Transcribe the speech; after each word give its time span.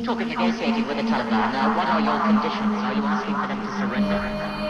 you 0.00 0.06
talking 0.06 0.28
negotiating 0.28 0.86
with 0.86 0.96
the 0.96 1.02
Taliban? 1.02 1.52
Uh, 1.52 1.74
what 1.76 1.86
are 1.88 2.00
your 2.00 2.18
conditions? 2.20 2.72
Are 2.82 2.94
you 2.94 3.02
asking 3.04 3.34
for 3.34 3.46
them 3.48 3.60
to 3.60 3.78
surrender? 3.78 4.69